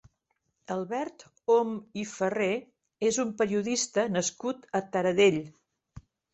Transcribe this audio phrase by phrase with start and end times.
[0.75, 1.25] Albert
[1.55, 2.49] Om i Ferrer
[3.11, 5.41] és un periodista nascut a Taradell.